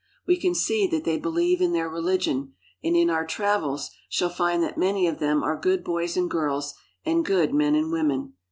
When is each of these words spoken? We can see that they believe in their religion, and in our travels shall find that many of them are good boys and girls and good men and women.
We 0.25 0.35
can 0.35 0.55
see 0.55 0.87
that 0.87 1.03
they 1.03 1.19
believe 1.19 1.61
in 1.61 1.73
their 1.73 1.87
religion, 1.87 2.53
and 2.83 2.97
in 2.97 3.11
our 3.11 3.23
travels 3.23 3.91
shall 4.09 4.31
find 4.31 4.63
that 4.63 4.75
many 4.75 5.05
of 5.05 5.19
them 5.19 5.43
are 5.43 5.55
good 5.59 5.83
boys 5.83 6.17
and 6.17 6.27
girls 6.27 6.73
and 7.05 7.23
good 7.23 7.53
men 7.53 7.75
and 7.75 7.91
women. 7.91 8.33